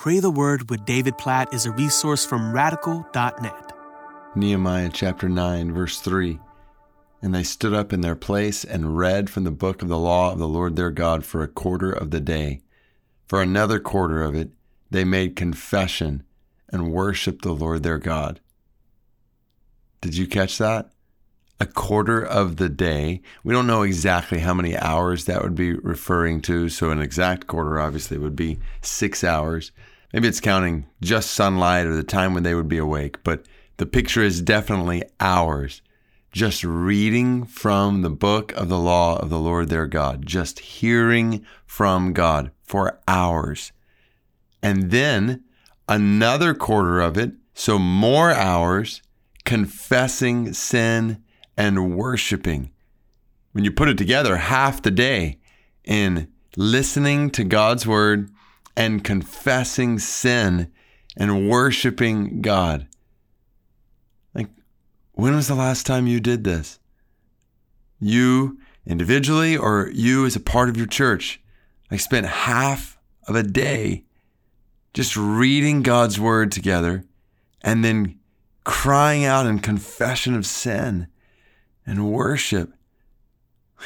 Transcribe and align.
Pray 0.00 0.18
the 0.18 0.30
Word 0.30 0.70
with 0.70 0.86
David 0.86 1.18
Platt 1.18 1.52
is 1.52 1.66
a 1.66 1.72
resource 1.72 2.24
from 2.24 2.54
radical.net. 2.54 3.72
Nehemiah 4.34 4.88
chapter 4.90 5.28
9, 5.28 5.74
verse 5.74 6.00
3. 6.00 6.40
And 7.20 7.34
they 7.34 7.42
stood 7.42 7.74
up 7.74 7.92
in 7.92 8.00
their 8.00 8.16
place 8.16 8.64
and 8.64 8.96
read 8.96 9.28
from 9.28 9.44
the 9.44 9.50
book 9.50 9.82
of 9.82 9.88
the 9.88 9.98
law 9.98 10.32
of 10.32 10.38
the 10.38 10.48
Lord 10.48 10.74
their 10.74 10.90
God 10.90 11.26
for 11.26 11.42
a 11.42 11.48
quarter 11.48 11.92
of 11.92 12.12
the 12.12 12.20
day. 12.20 12.62
For 13.26 13.42
another 13.42 13.78
quarter 13.78 14.22
of 14.22 14.34
it, 14.34 14.52
they 14.90 15.04
made 15.04 15.36
confession 15.36 16.22
and 16.70 16.90
worshiped 16.90 17.42
the 17.42 17.52
Lord 17.52 17.82
their 17.82 17.98
God. 17.98 18.40
Did 20.00 20.16
you 20.16 20.26
catch 20.26 20.56
that? 20.56 20.92
a 21.60 21.66
quarter 21.66 22.24
of 22.24 22.56
the 22.56 22.70
day. 22.70 23.20
We 23.44 23.52
don't 23.52 23.66
know 23.66 23.82
exactly 23.82 24.38
how 24.38 24.54
many 24.54 24.76
hours 24.76 25.26
that 25.26 25.42
would 25.42 25.54
be 25.54 25.74
referring 25.74 26.40
to. 26.42 26.70
So, 26.70 26.90
an 26.90 27.02
exact 27.02 27.46
quarter 27.46 27.78
obviously 27.78 28.16
would 28.16 28.34
be 28.34 28.58
six 28.80 29.22
hours. 29.22 29.70
Maybe 30.12 30.28
it's 30.28 30.40
counting 30.40 30.86
just 31.00 31.30
sunlight 31.30 31.86
or 31.86 31.94
the 31.94 32.02
time 32.02 32.34
when 32.34 32.42
they 32.42 32.54
would 32.54 32.68
be 32.68 32.78
awake, 32.78 33.22
but 33.22 33.46
the 33.76 33.86
picture 33.86 34.22
is 34.22 34.42
definitely 34.42 35.02
hours. 35.20 35.82
Just 36.32 36.62
reading 36.62 37.44
from 37.44 38.02
the 38.02 38.10
book 38.10 38.52
of 38.52 38.68
the 38.68 38.78
law 38.78 39.18
of 39.18 39.30
the 39.30 39.38
Lord 39.38 39.68
their 39.68 39.86
God, 39.86 40.26
just 40.26 40.60
hearing 40.60 41.44
from 41.66 42.12
God 42.12 42.50
for 42.62 43.00
hours. 43.08 43.72
And 44.62 44.90
then 44.90 45.44
another 45.88 46.54
quarter 46.54 47.00
of 47.00 47.16
it, 47.16 47.32
so 47.54 47.78
more 47.78 48.30
hours, 48.30 49.02
confessing 49.44 50.52
sin 50.52 51.22
and 51.56 51.96
worshiping. 51.96 52.70
When 53.52 53.64
you 53.64 53.72
put 53.72 53.88
it 53.88 53.98
together, 53.98 54.36
half 54.36 54.82
the 54.82 54.92
day 54.92 55.38
in 55.84 56.28
listening 56.56 57.30
to 57.30 57.42
God's 57.42 57.86
word 57.86 58.30
and 58.80 59.04
confessing 59.04 59.98
sin 59.98 60.72
and 61.14 61.50
worshiping 61.50 62.40
God. 62.40 62.88
Like, 64.34 64.46
when 65.12 65.36
was 65.36 65.48
the 65.48 65.54
last 65.54 65.84
time 65.84 66.06
you 66.06 66.18
did 66.18 66.44
this? 66.44 66.78
You 68.00 68.58
individually 68.86 69.54
or 69.54 69.90
you 69.92 70.24
as 70.24 70.34
a 70.34 70.40
part 70.40 70.70
of 70.70 70.78
your 70.78 70.86
church? 70.86 71.42
I 71.90 71.98
spent 71.98 72.24
half 72.24 72.98
of 73.28 73.36
a 73.36 73.42
day 73.42 74.04
just 74.94 75.14
reading 75.14 75.82
God's 75.82 76.18
word 76.18 76.50
together 76.50 77.04
and 77.60 77.84
then 77.84 78.18
crying 78.64 79.26
out 79.26 79.44
in 79.44 79.58
confession 79.58 80.34
of 80.34 80.46
sin 80.46 81.06
and 81.84 82.10
worship. 82.10 82.72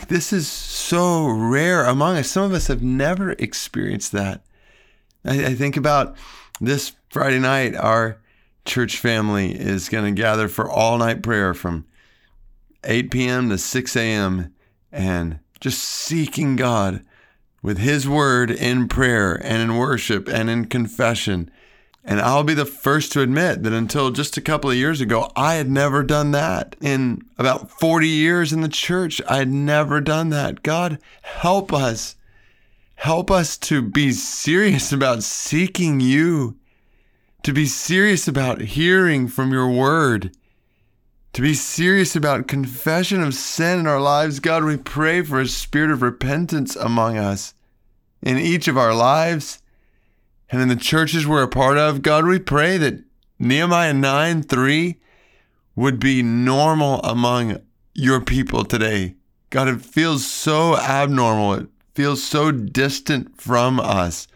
This 0.07 0.33
is 0.33 0.47
so 0.47 1.27
rare 1.27 1.85
among 1.85 2.17
us. 2.17 2.31
Some 2.31 2.45
of 2.45 2.53
us 2.53 2.69
have 2.69 2.85
never 2.85 3.33
experienced 3.33 4.13
that. 4.13 4.44
I, 5.25 5.47
I 5.47 5.55
think 5.55 5.77
about 5.77 6.17
this 6.61 6.93
Friday 7.11 7.39
night, 7.39 7.75
our 7.75 8.19
church 8.65 8.99
family 8.99 9.53
is 9.53 9.89
going 9.89 10.15
to 10.15 10.21
gather 10.21 10.49
for 10.49 10.71
all 10.71 10.99
night 10.99 11.23
prayer 11.23 11.55
from 11.55 11.87
8 12.85 13.11
p.m. 13.11 13.49
to 13.51 13.59
6 13.59 13.97
a.m. 13.97 14.55
and 14.93 15.39
just 15.61 15.81
seeking 15.81 16.57
God 16.57 17.05
with 17.63 17.79
His 17.79 18.09
word 18.09 18.51
in 18.51 18.89
prayer 18.89 19.35
and 19.35 19.63
in 19.63 19.77
worship 19.77 20.29
and 20.29 20.51
in 20.51 20.67
confession 20.67 21.51
and 22.07 22.21
I'll 22.21 22.45
be 22.45 22.55
the 22.55 22.67
first 22.67 23.13
to 23.13 23.23
admit 23.23 23.63
that 23.63 23.73
until 23.73 24.11
just 24.11 24.37
a 24.37 24.43
couple 24.43 24.71
of 24.71 24.77
years 24.77 25.01
ago, 25.01 25.33
I 25.35 25.55
had 25.55 25.71
never 25.71 26.03
done 26.03 26.33
that. 26.33 26.77
In 26.83 27.23
about 27.39 27.71
40 27.71 28.07
years 28.07 28.53
in 28.53 28.61
the 28.61 28.69
church, 28.69 29.23
I 29.27 29.39
had 29.39 29.49
never 29.51 30.03
done 30.03 30.29
that. 30.29 30.63
God, 30.63 30.99
help 31.23 31.73
us. 31.73 32.17
Help 32.97 33.31
us 33.31 33.59
to 33.59 33.83
be 33.83 34.13
serious 34.13 34.93
about 34.93 35.23
seeking 35.23 36.01
you, 36.01 36.57
to 37.43 37.53
be 37.53 37.67
serious 37.67 38.27
about 38.27 38.61
hearing 38.61 39.29
from 39.29 39.53
your 39.53 39.69
word, 39.69 40.35
to 41.33 41.43
be 41.43 41.55
serious 41.55 42.17
about 42.17 42.49
confession 42.49 43.23
of 43.23 43.35
sin 43.35 43.81
in 43.81 43.87
our 43.87 44.01
lives. 44.01 44.41
God, 44.41 44.65
we 44.65 44.77
pray 44.77 45.23
for 45.23 45.41
a 45.41 45.47
spirit 45.47 45.91
of 45.91 46.03
repentance 46.03 46.77
among 46.77 47.19
us 47.19 47.55
in 48.23 48.39
each 48.39 48.69
of 48.69 48.79
our 48.79 48.95
lives 48.95 49.61
and 50.55 50.63
in 50.63 50.69
the 50.69 50.77
churches 50.77 51.27
we're 51.27 51.43
a 51.43 51.49
part 51.49 51.79
of, 51.79 52.01
God, 52.01 52.27
we 52.27 52.39
pray 52.39 52.77
that 52.79 53.03
Nehemiah 53.41 53.93
9 53.93 54.43
3 54.45 55.01
would 55.75 55.99
be 55.99 56.23
normal 56.23 57.01
among 57.03 57.61
your 57.93 58.21
people 58.21 58.65
today. 58.65 59.17
God, 59.51 59.67
it 59.67 59.81
feels 59.81 60.25
so 60.25 60.77
abnormal. 60.77 61.55
It 61.55 61.67
feels 61.95 62.23
so 62.23 62.51
distant 62.51 63.41
from 63.41 63.79
us. 63.79 64.27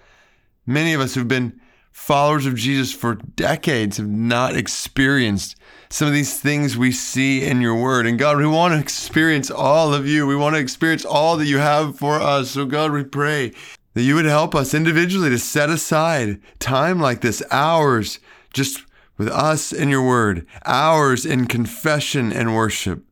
Many 0.67 0.93
of 0.95 1.01
us 1.01 1.15
who've 1.15 1.27
been 1.27 1.61
followers 1.91 2.47
of 2.47 2.55
Jesus 2.55 2.93
for 2.93 3.15
decades 3.15 3.97
have 3.97 4.09
not 4.09 4.57
experienced 4.57 5.57
some 5.91 6.07
of 6.07 6.15
these 6.15 6.39
things 6.39 6.77
we 6.77 6.93
see 6.93 7.45
in 7.45 7.61
your 7.61 7.75
word. 7.75 8.07
And 8.07 8.19
God, 8.19 8.37
we 8.37 8.47
want 8.47 8.75
to 8.75 8.81
experience 8.81 9.51
all 9.51 9.93
of 9.93 10.07
you. 10.07 10.27
We 10.27 10.37
want 10.37 10.55
to 10.55 10.61
experience 10.61 11.05
all 11.05 11.37
that 11.37 11.47
you 11.47 11.59
have 11.59 11.99
for 11.99 12.21
us. 12.21 12.53
So, 12.53 12.67
God, 12.67 12.93
we 12.93 13.05
pray 13.05 13.53
that 13.95 14.03
you 14.03 14.15
would 14.15 14.27
help 14.27 14.55
us 14.55 14.75
individually 14.75 15.31
to 15.31 15.39
set 15.39 15.71
aside 15.71 16.41
time 16.61 17.01
like 17.01 17.21
this, 17.21 17.43
hours 17.51 18.21
just 18.53 18.85
with 19.17 19.29
us 19.29 19.73
and 19.73 19.91
your 19.91 20.07
word, 20.07 20.47
hours 20.65 21.27
in 21.27 21.47
confession 21.47 22.33
and 22.33 22.55
worship. 22.55 23.05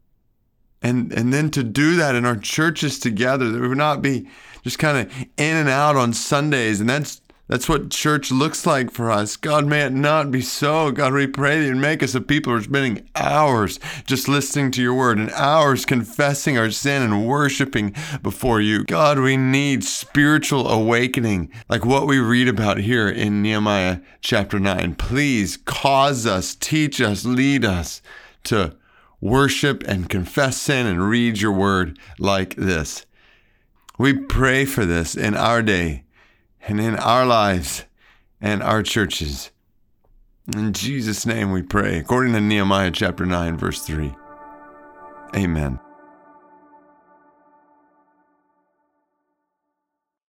And, 0.86 1.12
and 1.12 1.32
then 1.32 1.50
to 1.50 1.64
do 1.64 1.96
that 1.96 2.14
in 2.14 2.24
our 2.24 2.36
churches 2.36 3.00
together, 3.00 3.50
that 3.50 3.60
we 3.60 3.66
would 3.66 3.76
not 3.76 4.02
be 4.02 4.28
just 4.62 4.78
kind 4.78 4.98
of 4.98 5.12
in 5.36 5.56
and 5.56 5.68
out 5.68 5.96
on 5.96 6.12
Sundays. 6.12 6.80
And 6.80 6.88
that's 6.88 7.20
that's 7.48 7.68
what 7.68 7.90
church 7.90 8.32
looks 8.32 8.66
like 8.66 8.90
for 8.90 9.10
us. 9.10 9.36
God, 9.36 9.66
may 9.66 9.82
it 9.82 9.92
not 9.92 10.32
be 10.32 10.40
so. 10.40 10.90
God, 10.90 11.12
we 11.12 11.28
pray 11.28 11.60
that 11.60 11.66
you 11.66 11.76
make 11.76 12.02
us 12.02 12.14
a 12.14 12.20
people 12.20 12.52
who 12.52 12.58
are 12.58 12.62
spending 12.62 13.08
hours 13.14 13.78
just 14.04 14.28
listening 14.28 14.72
to 14.72 14.82
your 14.82 14.94
word 14.94 15.18
and 15.18 15.30
hours 15.30 15.84
confessing 15.84 16.58
our 16.58 16.72
sin 16.72 17.02
and 17.02 17.26
worshiping 17.26 17.94
before 18.22 18.60
you. 18.60 18.84
God, 18.84 19.20
we 19.20 19.36
need 19.36 19.84
spiritual 19.84 20.68
awakening 20.68 21.52
like 21.68 21.84
what 21.84 22.08
we 22.08 22.18
read 22.18 22.48
about 22.48 22.78
here 22.78 23.08
in 23.08 23.42
Nehemiah 23.42 24.00
chapter 24.20 24.58
9. 24.58 24.96
Please 24.96 25.56
cause 25.56 26.26
us, 26.26 26.56
teach 26.56 27.00
us, 27.00 27.24
lead 27.24 27.64
us 27.64 28.02
to 28.44 28.76
worship 29.20 29.82
and 29.86 30.08
confess 30.08 30.60
sin 30.60 30.86
and 30.86 31.08
read 31.08 31.40
your 31.40 31.52
word 31.52 31.98
like 32.18 32.54
this. 32.56 33.06
We 33.98 34.12
pray 34.12 34.64
for 34.64 34.84
this 34.84 35.14
in 35.14 35.34
our 35.34 35.62
day 35.62 36.04
and 36.66 36.80
in 36.80 36.96
our 36.96 37.24
lives 37.24 37.84
and 38.40 38.62
our 38.62 38.82
churches. 38.82 39.50
In 40.54 40.72
Jesus' 40.72 41.26
name 41.26 41.50
we 41.50 41.62
pray, 41.62 41.98
according 41.98 42.34
to 42.34 42.40
Nehemiah 42.40 42.90
chapter 42.90 43.26
9, 43.26 43.56
verse 43.56 43.82
3. 43.82 44.14
Amen. 45.34 45.80